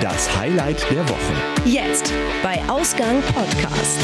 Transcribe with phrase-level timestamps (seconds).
[0.00, 1.34] Das Highlight der Woche.
[1.64, 3.98] Jetzt bei Ausgang Podcast.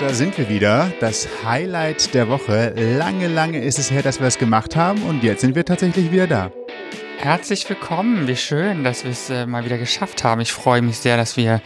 [0.00, 0.92] Da sind wir wieder.
[1.00, 2.74] Das Highlight der Woche.
[2.76, 6.10] Lange, lange ist es her, dass wir es gemacht haben und jetzt sind wir tatsächlich
[6.10, 6.50] wieder da.
[7.22, 8.26] Herzlich willkommen.
[8.26, 10.40] Wie schön, dass wir es äh, mal wieder geschafft haben.
[10.40, 11.62] Ich freue mich sehr, dass wir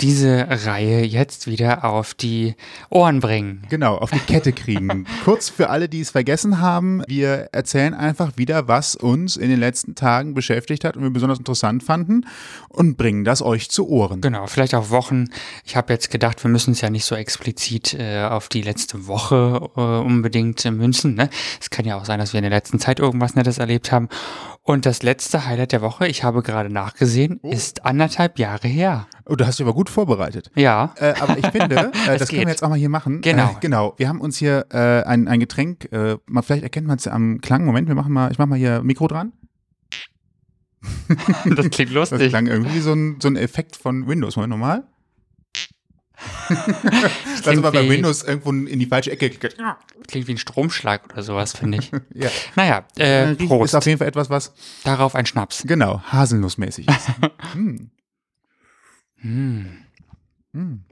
[0.00, 2.56] diese Reihe jetzt wieder auf die
[2.90, 3.62] Ohren bringen.
[3.70, 5.06] Genau, auf die Kette kriegen.
[5.24, 9.60] Kurz für alle, die es vergessen haben, wir erzählen einfach wieder, was uns in den
[9.60, 12.26] letzten Tagen beschäftigt hat und wir besonders interessant fanden
[12.68, 14.22] und bringen das euch zu Ohren.
[14.22, 15.28] Genau, vielleicht auch Wochen.
[15.64, 19.06] Ich habe jetzt gedacht, wir müssen es ja nicht so explizit äh, auf die letzte
[19.06, 21.14] Woche äh, unbedingt äh, münzen.
[21.14, 21.30] Ne?
[21.60, 24.08] Es kann ja auch sein, dass wir in der letzten Zeit irgendwas Nettes erlebt haben.
[24.66, 27.50] Und das letzte Highlight der Woche, ich habe gerade nachgesehen, oh.
[27.52, 29.06] ist anderthalb Jahre her.
[29.24, 30.50] Oh, du hast dich aber gut vorbereitet.
[30.56, 30.92] Ja.
[30.96, 32.30] Äh, aber ich finde, äh, das geht.
[32.30, 33.20] können wir jetzt auch mal hier machen.
[33.20, 33.50] Genau.
[33.50, 33.94] Äh, genau.
[33.96, 37.40] Wir haben uns hier äh, ein, ein Getränk, äh, mal, vielleicht erkennt man es am
[37.40, 37.64] Klang.
[37.64, 39.32] Moment, wir machen mal, ich mache mal hier Mikro dran.
[41.56, 42.18] das klingt lustig.
[42.18, 44.34] Das klang irgendwie so ein, so ein Effekt von Windows.
[44.34, 44.82] Moment nochmal.
[46.48, 49.56] Das ist aber bei Windows irgendwo in die falsche Ecke geklickt.
[50.08, 51.90] Klingt wie ein Stromschlag oder sowas, finde ich.
[52.14, 52.30] ja.
[52.54, 53.72] Naja, äh, Prost.
[53.72, 54.52] Ist auf jeden Fall etwas, was.
[54.84, 55.64] Darauf ein Schnaps.
[55.66, 57.08] Genau, haselnussmäßig ist.
[57.52, 57.90] hm.
[59.16, 59.78] Hm.
[60.52, 60.84] Hm.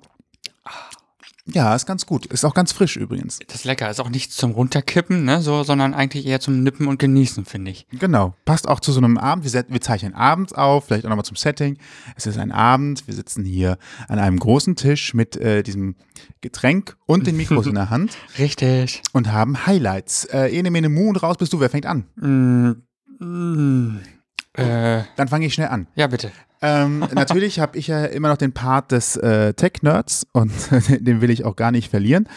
[1.47, 2.25] Ja, ist ganz gut.
[2.27, 3.39] Ist auch ganz frisch übrigens.
[3.47, 3.91] Das ist lecker.
[3.91, 7.71] Ist auch nichts zum Runterkippen, ne, so, sondern eigentlich eher zum Nippen und Genießen, finde
[7.71, 7.87] ich.
[7.91, 8.35] Genau.
[8.47, 9.45] Passt auch zu so einem Abend.
[9.45, 11.77] Wir, wir zeichnen abends auf, vielleicht auch nochmal zum Setting.
[12.17, 13.07] Es ist ein Abend.
[13.07, 13.77] Wir sitzen hier
[14.09, 15.97] an einem großen Tisch mit äh, diesem
[16.41, 18.17] Getränk und den Mikros in der Hand.
[18.39, 19.03] Richtig.
[19.13, 20.25] Und haben Highlights.
[20.25, 21.61] Äh, ene, mene, mu und raus bist du.
[21.61, 22.07] Wer fängt an?
[22.17, 24.01] Mm, mm,
[24.55, 25.87] äh, Dann fange ich schnell an.
[25.95, 26.33] Ja, bitte.
[26.63, 30.53] Ähm, natürlich habe ich ja immer noch den Part des äh, Tech-Nerds und
[30.89, 32.29] den will ich auch gar nicht verlieren.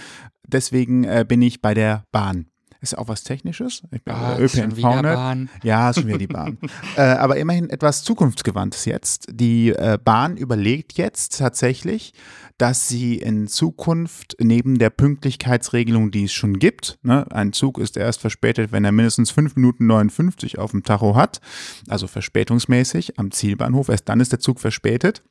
[0.47, 2.47] Deswegen äh, bin ich bei der Bahn.
[2.81, 3.81] Ist auch was Technisches.
[3.91, 5.49] Ich bin ah, ÖPNV-Nerd.
[5.63, 6.57] Ja, ist schon wieder die Bahn.
[6.95, 9.27] äh, aber immerhin etwas Zukunftsgewandtes jetzt.
[9.31, 12.13] Die äh, Bahn überlegt jetzt tatsächlich,
[12.57, 17.97] dass sie in Zukunft neben der Pünktlichkeitsregelung, die es schon gibt, ne, ein Zug ist
[17.97, 21.39] erst verspätet, wenn er mindestens 5 Minuten 59 auf dem Tacho hat,
[21.87, 25.23] also verspätungsmäßig am Zielbahnhof, erst dann ist der Zug verspätet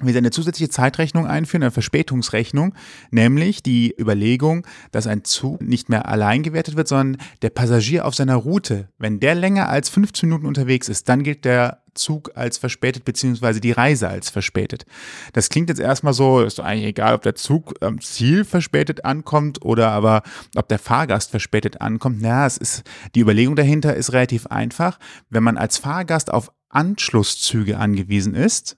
[0.00, 2.74] wir eine zusätzliche Zeitrechnung einführen, eine Verspätungsrechnung,
[3.10, 8.14] nämlich die Überlegung, dass ein Zug nicht mehr allein gewertet wird, sondern der Passagier auf
[8.14, 12.58] seiner Route, wenn der länger als 15 Minuten unterwegs ist, dann gilt der Zug als
[12.58, 14.86] verspätet, beziehungsweise die Reise als verspätet.
[15.32, 19.64] Das klingt jetzt erstmal so, ist eigentlich egal, ob der Zug am Ziel verspätet ankommt
[19.64, 20.22] oder aber
[20.54, 22.18] ob der Fahrgast verspätet ankommt.
[22.20, 24.98] Na, es ist, die Überlegung dahinter ist relativ einfach.
[25.28, 28.77] Wenn man als Fahrgast auf Anschlusszüge angewiesen ist,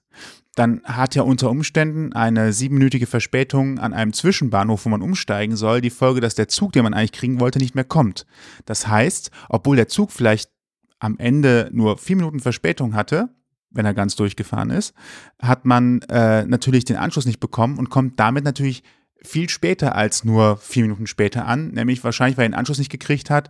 [0.55, 5.79] dann hat ja unter Umständen eine siebenminütige Verspätung an einem Zwischenbahnhof, wo man umsteigen soll,
[5.79, 8.25] die Folge, dass der Zug, den man eigentlich kriegen wollte, nicht mehr kommt.
[8.65, 10.51] Das heißt, obwohl der Zug vielleicht
[10.99, 13.29] am Ende nur vier Minuten Verspätung hatte,
[13.71, 14.93] wenn er ganz durchgefahren ist,
[15.41, 18.83] hat man äh, natürlich den Anschluss nicht bekommen und kommt damit natürlich
[19.23, 22.91] viel später als nur vier Minuten später an, nämlich wahrscheinlich, weil er den Anschluss nicht
[22.91, 23.49] gekriegt hat,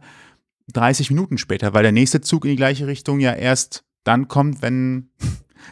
[0.73, 4.61] 30 Minuten später, weil der nächste Zug in die gleiche Richtung ja erst dann kommt,
[4.61, 5.09] wenn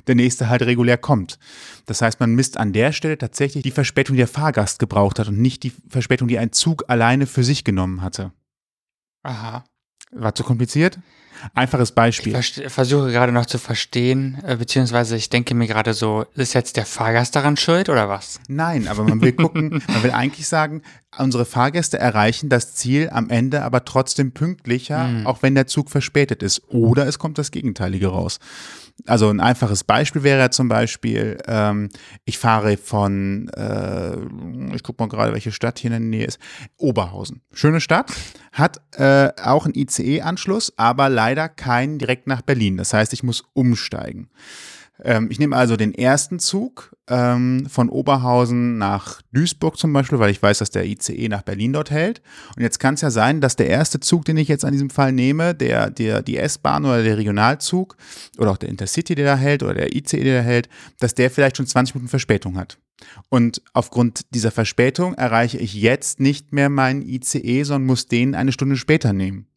[0.07, 1.39] der nächste halt regulär kommt.
[1.85, 5.27] Das heißt, man misst an der Stelle tatsächlich die Verspätung, die der Fahrgast gebraucht hat
[5.27, 8.31] und nicht die Verspätung, die ein Zug alleine für sich genommen hatte.
[9.23, 9.63] Aha.
[10.11, 10.99] War zu kompliziert?
[11.53, 12.35] Einfaches Beispiel.
[12.35, 16.75] Ich versuche gerade noch zu verstehen, äh, beziehungsweise ich denke mir gerade so, ist jetzt
[16.75, 18.39] der Fahrgast daran schuld oder was?
[18.47, 20.81] Nein, aber man will gucken, man will eigentlich sagen,
[21.17, 25.27] unsere Fahrgäste erreichen das Ziel am Ende aber trotzdem pünktlicher, mhm.
[25.27, 26.61] auch wenn der Zug verspätet ist.
[26.67, 28.39] Oder es kommt das Gegenteilige raus.
[29.05, 31.89] Also ein einfaches Beispiel wäre zum Beispiel, ähm,
[32.25, 34.17] ich fahre von, äh,
[34.75, 36.39] ich gucke mal gerade, welche Stadt hier in der Nähe ist,
[36.77, 37.41] Oberhausen.
[37.53, 38.11] Schöne Stadt,
[38.51, 42.77] hat äh, auch einen ICE-Anschluss, aber leider keinen direkt nach Berlin.
[42.77, 44.29] Das heißt, ich muss umsteigen.
[45.03, 50.31] Ähm, ich nehme also den ersten Zug ähm, von Oberhausen nach Duisburg zum Beispiel, weil
[50.31, 52.21] ich weiß, dass der ICE nach Berlin dort hält.
[52.55, 54.89] Und jetzt kann es ja sein, dass der erste Zug, den ich jetzt an diesem
[54.89, 57.95] Fall nehme, der, der die S-Bahn oder der Regionalzug
[58.37, 60.69] oder auch der Intercity, der da hält oder der ICE, der da hält,
[60.99, 62.77] dass der vielleicht schon 20 Minuten Verspätung hat.
[63.29, 68.51] Und aufgrund dieser Verspätung erreiche ich jetzt nicht mehr meinen ICE, sondern muss den eine
[68.51, 69.47] Stunde später nehmen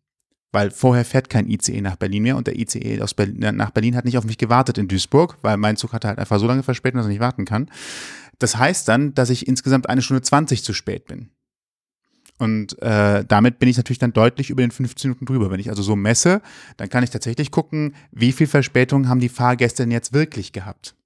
[0.52, 3.70] weil vorher fährt kein ICE nach Berlin mehr und der ICE aus Berlin, äh, nach
[3.70, 6.46] Berlin hat nicht auf mich gewartet in Duisburg, weil mein Zug hatte halt einfach so
[6.46, 7.70] lange verspätet, dass ich nicht warten kann.
[8.38, 11.30] Das heißt dann, dass ich insgesamt eine Stunde 20 zu spät bin.
[12.38, 15.50] Und äh, damit bin ich natürlich dann deutlich über den 15 Minuten drüber.
[15.50, 16.42] Wenn ich also so messe,
[16.76, 20.96] dann kann ich tatsächlich gucken, wie viel Verspätung haben die Fahrgäste denn jetzt wirklich gehabt.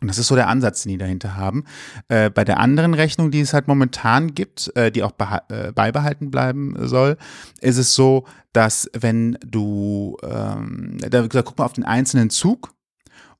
[0.00, 1.64] Und das ist so der Ansatz, den die dahinter haben.
[2.08, 5.12] Äh, bei der anderen Rechnung, die es halt momentan gibt, äh, die auch
[5.48, 7.16] äh, beibehalten bleiben soll,
[7.60, 12.72] ist es so, dass wenn du, ähm, da, da guck mal auf den einzelnen Zug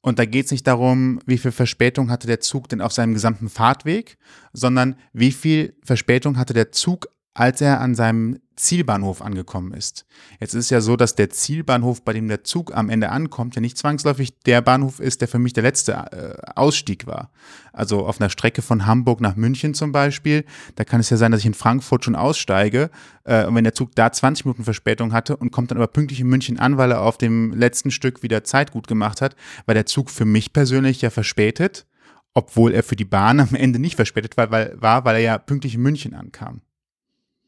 [0.00, 3.14] und da geht es nicht darum, wie viel Verspätung hatte der Zug denn auf seinem
[3.14, 4.18] gesamten Fahrtweg,
[4.52, 7.08] sondern wie viel Verspätung hatte der Zug,
[7.38, 10.04] als er an seinem Zielbahnhof angekommen ist.
[10.40, 13.54] Jetzt ist es ja so, dass der Zielbahnhof, bei dem der Zug am Ende ankommt,
[13.54, 17.30] ja nicht zwangsläufig der Bahnhof ist, der für mich der letzte äh, Ausstieg war.
[17.72, 20.44] Also auf einer Strecke von Hamburg nach München zum Beispiel,
[20.74, 22.90] da kann es ja sein, dass ich in Frankfurt schon aussteige
[23.22, 26.20] äh, und wenn der Zug da 20 Minuten Verspätung hatte und kommt dann aber pünktlich
[26.20, 29.36] in München an, weil er auf dem letzten Stück wieder Zeit gut gemacht hat,
[29.66, 31.86] war der Zug für mich persönlich ja verspätet,
[32.34, 35.38] obwohl er für die Bahn am Ende nicht verspätet war, weil, war, weil er ja
[35.38, 36.62] pünktlich in München ankam.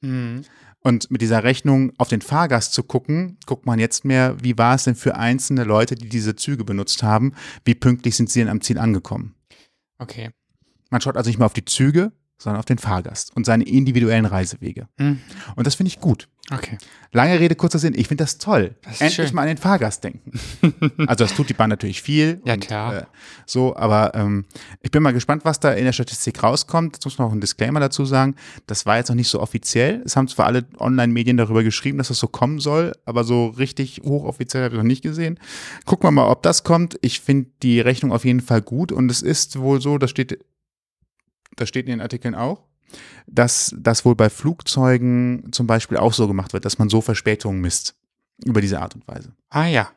[0.00, 0.44] Mhm.
[0.82, 4.76] Und mit dieser Rechnung auf den Fahrgast zu gucken, guckt man jetzt mehr, wie war
[4.76, 8.49] es denn für einzelne Leute, die diese Züge benutzt haben, wie pünktlich sind sie denn
[8.49, 9.35] am Ziel angekommen.
[9.99, 10.31] Okay.
[10.88, 14.25] Man schaut also nicht mehr auf die Züge, sondern auf den Fahrgast und seine individuellen
[14.25, 14.88] Reisewege.
[14.96, 15.20] Mhm.
[15.56, 16.26] Und das finde ich gut.
[16.52, 16.78] Okay.
[17.12, 17.94] Lange Rede, kurzer Sinn.
[17.94, 18.75] Ich finde das toll.
[18.82, 19.34] Das Endlich schön.
[19.34, 20.32] mal an den Fahrgast denken.
[21.06, 22.40] also das tut die Bahn natürlich viel.
[22.44, 22.96] Ja, und, klar.
[22.96, 23.04] Äh,
[23.46, 24.46] so, aber ähm,
[24.81, 26.96] ich bin mal gespannt, was da in der Statistik rauskommt.
[26.96, 28.34] Jetzt muss man auch einen Disclaimer dazu sagen.
[28.66, 30.02] Das war jetzt noch nicht so offiziell.
[30.04, 34.00] Es haben zwar alle Online-Medien darüber geschrieben, dass das so kommen soll, aber so richtig
[34.04, 35.38] hochoffiziell habe ich noch nicht gesehen.
[35.84, 36.98] Gucken wir mal, ob das kommt.
[37.00, 40.38] Ich finde die Rechnung auf jeden Fall gut und es ist wohl so, das steht
[41.60, 42.64] das steht in den Artikeln auch,
[43.26, 47.60] dass das wohl bei Flugzeugen zum Beispiel auch so gemacht wird, dass man so Verspätungen
[47.60, 47.94] misst.
[48.44, 49.34] Über diese Art und Weise.
[49.50, 49.90] Ah ja.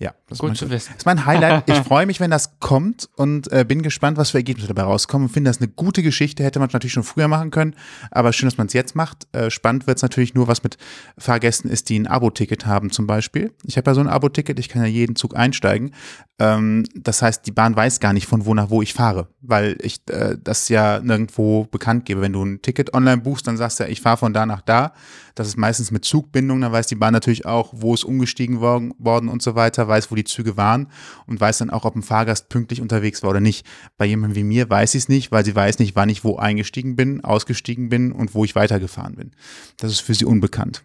[0.00, 0.88] Ja, das Gut zu wissen.
[0.88, 1.64] Das ist mein Highlight.
[1.70, 5.28] Ich freue mich, wenn das kommt und äh, bin gespannt, was für Ergebnisse dabei rauskommen.
[5.28, 7.76] Finde das eine gute Geschichte, hätte man natürlich schon früher machen können,
[8.10, 9.28] aber schön, dass man es jetzt macht.
[9.32, 10.78] Äh, spannend wird es natürlich nur, was mit
[11.18, 13.52] Fahrgästen ist, die ein Abo-Ticket haben zum Beispiel.
[13.64, 15.92] Ich habe ja so ein Abo-Ticket, ich kann ja jeden Zug einsteigen.
[16.38, 19.76] Ähm, das heißt, die Bahn weiß gar nicht, von wo nach wo ich fahre, weil
[19.82, 22.22] ich äh, das ja nirgendwo bekannt gebe.
[22.22, 24.62] Wenn du ein Ticket online buchst, dann sagst du ja, ich fahre von da nach
[24.62, 24.94] da.
[25.34, 28.94] Das ist meistens mit Zugbindung, dann weiß die Bahn natürlich auch, wo es umgestiegen worden,
[28.98, 30.86] worden und so weiter, weiß, wo die Züge waren
[31.26, 33.66] und weiß dann auch, ob ein Fahrgast pünktlich unterwegs war oder nicht.
[33.98, 36.36] Bei jemandem wie mir weiß sie es nicht, weil sie weiß nicht, wann ich wo
[36.36, 39.32] eingestiegen bin, ausgestiegen bin und wo ich weitergefahren bin.
[39.76, 40.82] Das ist für sie unbekannt.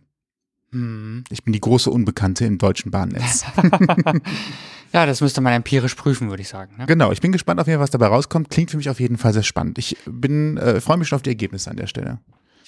[0.71, 1.23] Hm.
[1.29, 3.45] Ich bin die große Unbekannte im deutschen Bahnnetz.
[4.93, 6.75] ja, das müsste man empirisch prüfen, würde ich sagen.
[6.77, 6.85] Ne?
[6.85, 8.49] Genau, ich bin gespannt auf jeden Fall, was dabei rauskommt.
[8.49, 9.77] Klingt für mich auf jeden Fall sehr spannend.
[9.77, 12.19] Ich bin, äh, freue mich schon auf die Ergebnisse an der Stelle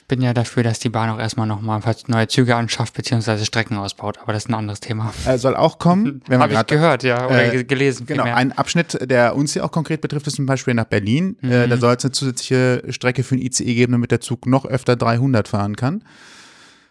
[0.08, 4.20] bin ja dafür, dass die Bahn auch erstmal nochmal neue Züge anschafft, beziehungsweise Strecken ausbaut,
[4.22, 5.14] aber das ist ein anderes Thema.
[5.26, 6.22] Äh, soll auch kommen.
[6.30, 8.06] Habe ich gehört, ja, oder äh, gelesen.
[8.06, 11.38] Genau, ein Abschnitt, der uns hier auch konkret betrifft, ist zum Beispiel nach Berlin.
[11.42, 11.52] Mhm.
[11.52, 14.66] Äh, da soll es eine zusätzliche Strecke für ein ICE geben, damit der Zug noch
[14.66, 16.04] öfter 300 fahren kann.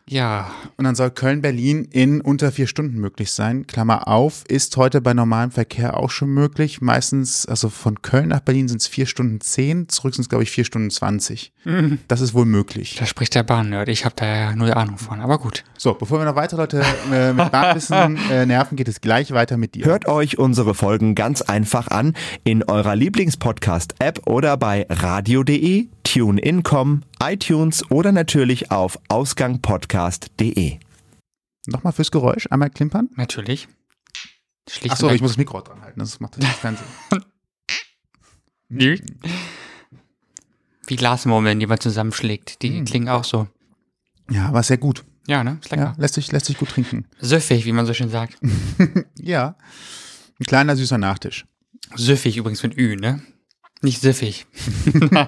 [0.09, 0.51] Ja.
[0.77, 3.67] Und dann soll Köln-Berlin in unter vier Stunden möglich sein.
[3.67, 6.81] Klammer auf, ist heute bei normalem Verkehr auch schon möglich.
[6.81, 10.45] Meistens, also von Köln nach Berlin sind es vier Stunden zehn, zurück sind es, glaube
[10.45, 11.53] ich, vier Stunden zwanzig.
[11.65, 11.99] Mhm.
[12.07, 12.97] Das ist wohl möglich.
[12.99, 13.89] Da spricht der Bahnnerd.
[13.89, 15.65] Ich habe da ja null Ahnung von, aber gut.
[15.77, 19.57] So, bevor wir noch weitere Leute äh, mit Bahnwissen äh, nerven, geht es gleich weiter
[19.57, 19.87] mit dir.
[19.87, 22.15] Hört euch unsere Folgen ganz einfach an
[22.45, 30.79] in eurer Lieblingspodcast-App oder bei radio.de TuneIn.com, iTunes oder natürlich auf ausgangpodcast.de.
[31.67, 33.09] Nochmal fürs Geräusch, einmal klimpern?
[33.17, 33.69] Natürlich.
[34.89, 37.25] Achso, ich muss das Mikro dran halten, das macht das keinen Sinn.
[40.87, 42.85] Wie Glasmurmeln, die man zusammenschlägt, die mm.
[42.85, 43.49] klingen auch so.
[44.31, 45.05] Ja, war sehr gut.
[45.27, 45.59] Ja, ne?
[45.61, 45.83] Ist lecker.
[45.83, 47.07] Ja, lässt, sich, lässt sich gut trinken.
[47.19, 48.39] Süffig, wie man so schön sagt.
[49.19, 49.57] ja.
[50.39, 51.47] Ein kleiner, süßer Nachtisch.
[51.95, 53.23] Süffig übrigens mit Ü, ne?
[53.83, 54.47] Nicht siffig.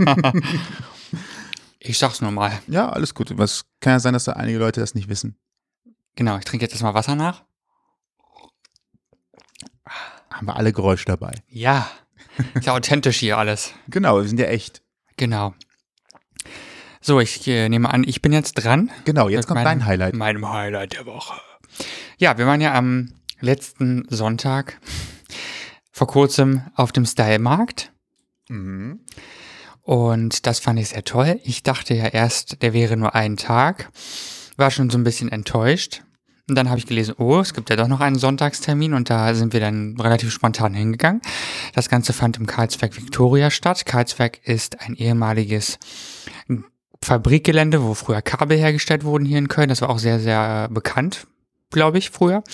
[1.88, 2.52] ich sag's nur mal.
[2.66, 3.30] Ja, alles gut.
[3.30, 5.38] Es kann ja sein, dass da einige Leute das nicht wissen.
[6.16, 7.44] Genau, ich trinke jetzt erstmal Wasser nach.
[10.30, 11.34] Haben wir alle Geräusche dabei.
[11.48, 11.88] Ja.
[12.54, 13.72] Ist ja authentisch hier alles.
[13.88, 14.82] Genau, wir sind ja echt.
[15.16, 15.54] Genau.
[17.00, 18.90] So, ich äh, nehme an, ich bin jetzt dran.
[19.04, 20.14] Genau, jetzt kommt meinem, dein Highlight.
[20.14, 21.40] Meinem Highlight der Woche.
[22.18, 24.80] Ja, wir waren ja am letzten Sonntag
[25.90, 27.92] vor kurzem auf dem Style-Markt
[28.48, 29.00] Mhm.
[29.88, 31.40] Und das fand ich sehr toll.
[31.44, 33.88] Ich dachte ja erst, der wäre nur ein Tag.
[34.58, 36.02] War schon so ein bisschen enttäuscht.
[36.46, 39.32] Und dann habe ich gelesen, oh, es gibt ja doch noch einen Sonntagstermin und da
[39.32, 41.22] sind wir dann relativ spontan hingegangen.
[41.74, 43.86] Das Ganze fand im Karlsberg Victoria statt.
[43.86, 45.78] Karlsberg ist ein ehemaliges
[47.02, 49.70] Fabrikgelände, wo früher Kabel hergestellt wurden hier in Köln.
[49.70, 51.26] Das war auch sehr, sehr bekannt,
[51.70, 52.44] glaube ich, früher.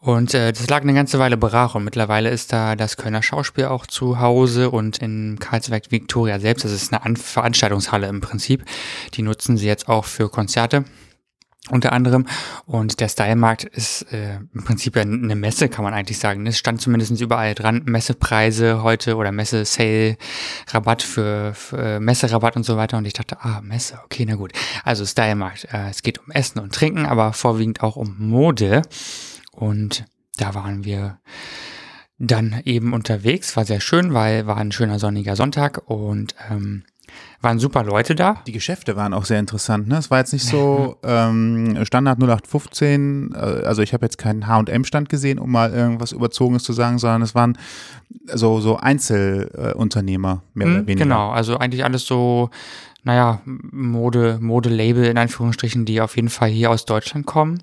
[0.00, 3.64] Und äh, das lag eine ganze Weile brach und mittlerweile ist da das Kölner Schauspiel
[3.64, 8.64] auch zu Hause und in Karlsberg Victoria selbst, das ist eine An Veranstaltungshalle im Prinzip,
[9.14, 10.84] die nutzen sie jetzt auch für Konzerte.
[11.70, 12.26] unter anderem.
[12.66, 16.46] Und der Style-Markt ist äh, im Prinzip ja eine Messe, kann man eigentlich sagen.
[16.46, 20.16] Es stand zumindest überall dran, Messepreise heute oder Messe-Sale,
[20.68, 22.96] Rabatt für, für äh, Messerabatt und so weiter.
[22.96, 24.52] Und ich dachte, ah, Messe, okay, na gut.
[24.84, 28.82] Also Style-Markt, äh, es geht um Essen und Trinken, aber vorwiegend auch um Mode.
[29.58, 30.04] Und
[30.36, 31.18] da waren wir
[32.18, 36.84] dann eben unterwegs, war sehr schön, weil war ein schöner sonniger Sonntag und ähm,
[37.40, 38.42] waren super Leute da.
[38.46, 39.88] Die Geschäfte waren auch sehr interessant.
[39.88, 39.96] Ne?
[39.98, 45.08] Es war jetzt nicht so ähm, Standard 0815, äh, also ich habe jetzt keinen H&M-Stand
[45.08, 47.56] gesehen, um mal irgendwas Überzogenes zu sagen, sondern es waren
[48.26, 51.04] so, so Einzelunternehmer, mehr Hm, oder weniger.
[51.04, 52.50] Genau, also eigentlich alles so,
[53.04, 57.62] naja, Mode, Modelabel in Anführungsstrichen, die auf jeden Fall hier aus Deutschland kommen,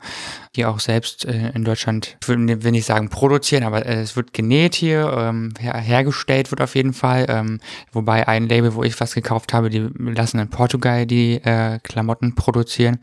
[0.55, 4.15] die auch selbst äh, in Deutschland, ich will, will nicht sagen produzieren, aber äh, es
[4.15, 7.59] wird genäht hier, ähm, her, hergestellt wird auf jeden Fall, ähm,
[7.91, 12.35] wobei ein Label, wo ich was gekauft habe, die lassen in Portugal die äh, Klamotten
[12.35, 12.99] produzieren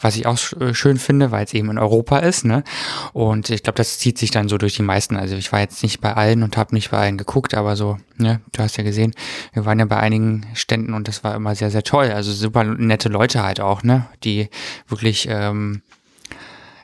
[0.00, 2.64] was ich auch äh, schön finde, weil es eben in Europa ist, ne?
[3.12, 5.16] Und ich glaube, das zieht sich dann so durch die meisten.
[5.16, 7.98] Also ich war jetzt nicht bei allen und habe nicht bei allen geguckt, aber so,
[8.16, 9.14] ne, du hast ja gesehen,
[9.52, 12.10] wir waren ja bei einigen Ständen und das war immer sehr, sehr toll.
[12.10, 14.06] Also super nette Leute halt auch, ne?
[14.24, 14.48] Die
[14.88, 15.82] wirklich, ähm,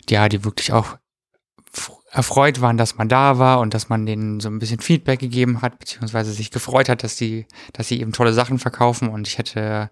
[0.08, 0.96] ja, die wirklich auch
[2.16, 5.60] erfreut waren, dass man da war und dass man denen so ein bisschen Feedback gegeben
[5.60, 9.36] hat, beziehungsweise sich gefreut hat, dass die, dass sie eben tolle Sachen verkaufen und ich
[9.36, 9.90] hätte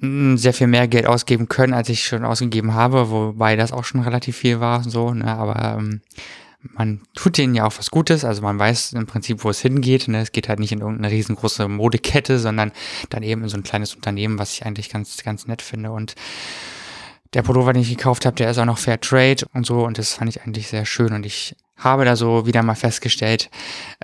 [0.00, 4.00] sehr viel mehr Geld ausgeben können, als ich schon ausgegeben habe, wobei das auch schon
[4.00, 6.00] relativ viel war, so, ne, aber ähm,
[6.60, 10.08] man tut denen ja auch was Gutes, also man weiß im Prinzip, wo es hingeht.
[10.08, 10.20] Ne?
[10.20, 12.72] Es geht halt nicht in irgendeine riesengroße Modekette, sondern
[13.10, 15.92] dann eben in so ein kleines Unternehmen, was ich eigentlich ganz, ganz nett finde.
[15.92, 16.14] Und
[17.34, 19.98] der Pullover, den ich gekauft habe, der ist auch noch Fair Trade und so und
[19.98, 23.50] das fand ich eigentlich sehr schön und ich habe da so wieder mal festgestellt,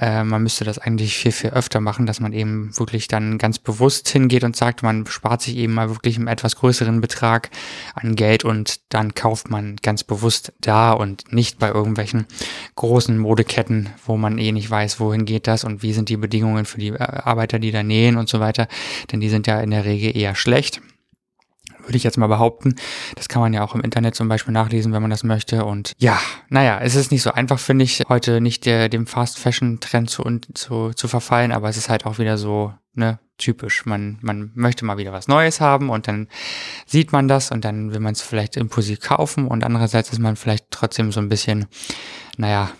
[0.01, 3.59] äh, man müsste das eigentlich viel, viel öfter machen, dass man eben wirklich dann ganz
[3.59, 7.51] bewusst hingeht und sagt, man spart sich eben mal wirklich einen etwas größeren Betrag
[7.95, 12.27] an Geld und dann kauft man ganz bewusst da und nicht bei irgendwelchen
[12.77, 16.65] großen Modeketten, wo man eh nicht weiß, wohin geht das und wie sind die Bedingungen
[16.67, 18.69] für die äh, Arbeiter, die da nähen und so weiter,
[19.11, 20.81] denn die sind ja in der Regel eher schlecht
[21.87, 22.77] würde ich jetzt mal behaupten.
[23.17, 25.65] Das kann man ja auch im Internet zum Beispiel nachlesen, wenn man das möchte.
[25.65, 30.11] Und ja, naja, es ist nicht so einfach, finde ich, heute nicht der, dem Fast-Fashion-Trend
[30.11, 33.87] zu, und zu, zu verfallen, aber es ist halt auch wieder so, ne, typisch.
[33.87, 36.29] Man, man möchte mal wieder was Neues haben und dann
[36.87, 40.37] sieht man das und dann will man es vielleicht impulsiv kaufen und andererseits ist man
[40.37, 41.67] vielleicht trotzdem so ein bisschen,
[42.37, 42.71] naja,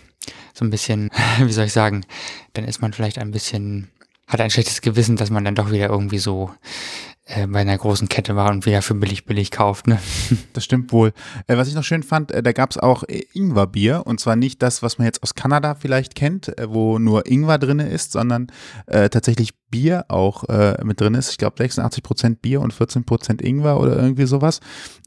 [0.53, 1.09] so ein bisschen,
[1.39, 2.05] wie soll ich sagen,
[2.53, 3.91] dann ist man vielleicht ein bisschen,
[4.27, 8.07] hat ein schlechtes Gewissen, dass man dann doch wieder irgendwie so äh, bei einer großen
[8.07, 9.87] Kette war und wieder für billig billig kauft.
[9.87, 9.99] Ne?
[10.53, 11.11] Das stimmt wohl.
[11.47, 14.35] Äh, was ich noch schön fand, äh, da gab es auch äh, Ingwerbier und zwar
[14.35, 18.11] nicht das, was man jetzt aus Kanada vielleicht kennt, äh, wo nur Ingwer drin ist,
[18.11, 18.47] sondern
[18.85, 21.31] äh, tatsächlich Bier auch äh, mit drin ist.
[21.31, 24.59] Ich glaube 86% Bier und 14% Ingwer oder irgendwie sowas.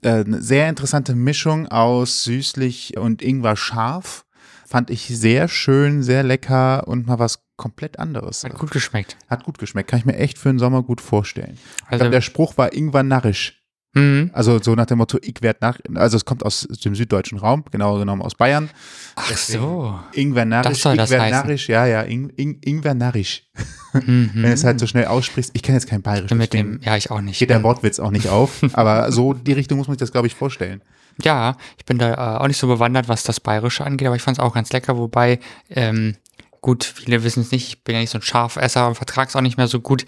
[0.02, 4.24] Äh, eine sehr interessante Mischung aus süßlich und Ingwer scharf.
[4.68, 8.44] Fand ich sehr schön, sehr lecker und mal was komplett anderes.
[8.44, 9.16] Hat gut geschmeckt.
[9.26, 9.88] Hat gut geschmeckt.
[9.88, 11.56] Kann ich mir echt für den Sommer gut vorstellen.
[11.86, 13.57] Also, glaube, der Spruch war Ingwer narrisch.
[13.94, 14.30] Mhm.
[14.32, 17.64] Also so nach dem Motto, ich werd nach, also es kommt aus dem süddeutschen Raum,
[17.70, 18.70] genauer genommen aus Bayern.
[19.16, 19.98] Ach so.
[20.12, 21.38] Ingwer narrisch, Das soll das ich werd heißen.
[21.38, 23.44] narrisch, ja, ja, Ing, Ing, Ingwer narrisch.
[23.92, 24.30] Mhm.
[24.34, 26.30] Wenn du es halt so schnell aussprichst, ich kenne jetzt kein Bayerisch.
[26.32, 27.38] mit deswegen dem, ja, ich auch nicht.
[27.38, 30.26] geht der Wortwitz auch nicht auf, aber so die Richtung muss man sich das, glaube
[30.26, 30.82] ich, vorstellen.
[31.22, 34.22] Ja, ich bin da äh, auch nicht so bewandert, was das Bayerische angeht, aber ich
[34.22, 36.14] fand es auch ganz lecker, wobei, ähm,
[36.60, 39.36] gut, viele wissen es nicht, ich bin ja nicht so ein Scharfesser und vertrage es
[39.36, 40.04] auch nicht mehr so gut.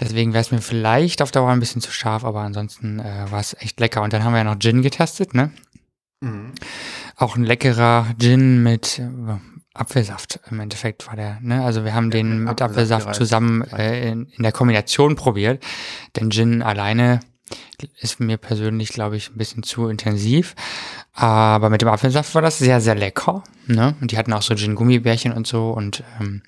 [0.00, 3.40] Deswegen wäre es mir vielleicht auf Dauer ein bisschen zu scharf, aber ansonsten äh, war
[3.40, 4.02] es echt lecker.
[4.02, 5.52] Und dann haben wir ja noch Gin getestet, ne?
[7.16, 9.08] Auch ein leckerer Gin mit äh,
[9.74, 11.64] Apfelsaft im Endeffekt war der, ne?
[11.64, 15.64] Also wir haben den mit Apfelsaft Apfelsaft zusammen äh, in, in der Kombination probiert.
[16.16, 17.20] Denn Gin alleine
[18.00, 20.54] ist mir persönlich, glaube ich, ein bisschen zu intensiv.
[21.20, 23.42] Aber mit dem Apfelsaft war das sehr, sehr lecker.
[23.66, 23.94] Ne?
[24.00, 26.42] Und die hatten auch so Gin-Gummibärchen und so und ähm,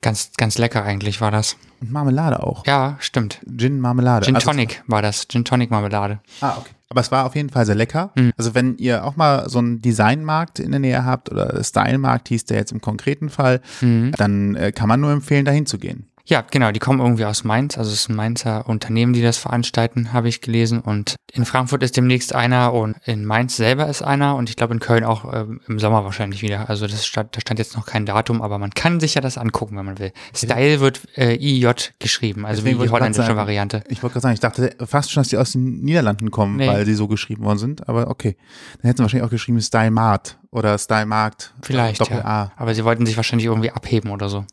[0.00, 1.56] ganz, ganz lecker eigentlich war das.
[1.80, 2.66] Und Marmelade auch.
[2.66, 3.40] Ja, stimmt.
[3.56, 4.26] Gin, Marmelade.
[4.26, 5.26] Gin Also- Tonic war das.
[5.28, 6.20] Gin Tonic Marmelade.
[6.40, 6.70] Ah, okay.
[6.88, 8.10] Aber es war auf jeden Fall sehr lecker.
[8.16, 8.32] Mhm.
[8.36, 12.46] Also wenn ihr auch mal so einen Designmarkt in der Nähe habt oder Stylemarkt hieß
[12.46, 14.12] der jetzt im konkreten Fall, Mhm.
[14.16, 16.06] dann äh, kann man nur empfehlen, dahin zu gehen.
[16.26, 19.36] Ja, genau, die kommen irgendwie aus Mainz, also es ist ein Mainzer Unternehmen, die das
[19.38, 20.80] veranstalten, habe ich gelesen.
[20.80, 24.74] Und in Frankfurt ist demnächst einer und in Mainz selber ist einer und ich glaube
[24.74, 26.68] in Köln auch ähm, im Sommer wahrscheinlich wieder.
[26.68, 29.38] Also das stand, da stand jetzt noch kein Datum, aber man kann sich ja das
[29.38, 30.12] angucken, wenn man will.
[30.34, 33.82] Style wird äh, IJ geschrieben, also Deswegen wie die holländische sagen, Variante.
[33.88, 36.68] Ich wollte gerade sagen, ich dachte fast schon, dass die aus den Niederlanden kommen, Nee.
[36.68, 37.88] weil sie so geschrieben worden sind.
[37.88, 38.36] Aber okay.
[38.80, 41.54] Dann hätten sie wahrscheinlich auch geschrieben Style Mart oder Style Markt.
[41.62, 42.24] Vielleicht, Doppel ja.
[42.24, 42.52] A.
[42.56, 44.44] Aber sie wollten sich wahrscheinlich irgendwie abheben oder so.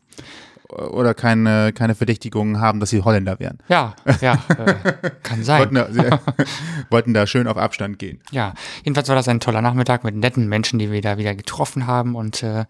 [0.70, 3.58] Oder keine, keine Verdächtigungen haben, dass sie Holländer wären.
[3.68, 5.60] Ja, ja, äh, kann sein.
[5.60, 6.10] Wollten da, sie,
[6.90, 8.20] wollten da schön auf Abstand gehen.
[8.30, 11.86] Ja, jedenfalls war das ein toller Nachmittag mit netten Menschen, die wir da wieder getroffen
[11.86, 12.66] haben und äh,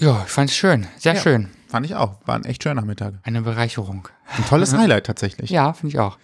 [0.00, 1.20] ja, ich fand es schön, sehr Ja.
[1.20, 1.50] schön.
[1.68, 2.16] Fand ich auch.
[2.26, 3.20] Waren echt schöne Nachmittage.
[3.22, 4.08] Eine Bereicherung.
[4.36, 5.50] Ein tolles Highlight tatsächlich.
[5.50, 6.18] Ja, finde ich auch.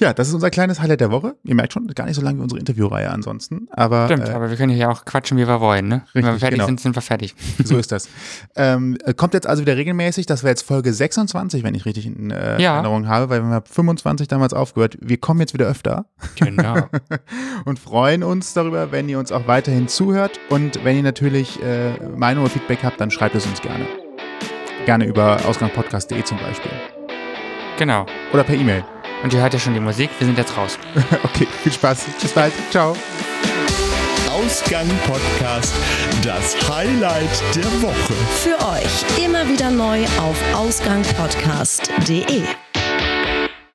[0.00, 1.36] Ja, das ist unser kleines Highlight der Woche.
[1.44, 3.68] Ihr merkt schon, gar nicht so lange wie unsere Interviewreihe ansonsten.
[3.70, 6.02] Aber Stimmt, äh, aber wir können hier auch quatschen, wie wir wollen, ne?
[6.14, 6.66] Wenn wir Richtig, fertig genau.
[6.66, 7.34] sind, sind wir fertig.
[7.64, 8.08] so ist das.
[8.56, 10.24] ähm, äh, kommt jetzt also wieder regelmäßig.
[10.26, 12.74] Das wäre jetzt Folge 26, wenn ich richtig in äh, Ja.
[12.76, 14.96] Erinnerung habe, weil wir haben 25 damals aufgehört.
[15.00, 16.76] Wir kommen jetzt wieder öfter Genau.
[17.66, 20.40] und freuen uns darüber, wenn ihr uns auch weiterhin zuhört.
[20.48, 23.84] Und wenn ihr natürlich äh, Meinung oder Feedback habt, dann schreibt es uns gerne.
[24.86, 26.72] Gerne über ausgangpodcast.de zum Beispiel.
[27.78, 28.06] genau.
[28.32, 28.82] Oder per E-Mail.
[29.22, 30.78] Und ihr hört ja schon die Musik, wir sind jetzt raus.
[31.24, 32.06] Okay, viel Spaß.
[32.20, 32.52] Bis bald.
[32.70, 32.96] Ciao.
[34.30, 35.74] Ausgang Podcast,
[36.24, 38.14] das Highlight der Woche.
[38.42, 42.44] Für euch immer wieder neu auf ausgangpodcast.de.